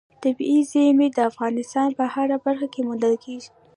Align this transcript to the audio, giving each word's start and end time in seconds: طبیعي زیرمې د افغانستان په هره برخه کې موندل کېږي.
طبیعي 0.23 0.59
زیرمې 0.71 1.07
د 1.13 1.17
افغانستان 1.31 1.89
په 1.99 2.05
هره 2.13 2.37
برخه 2.45 2.67
کې 2.73 2.85
موندل 2.87 3.13
کېږي. 3.23 3.49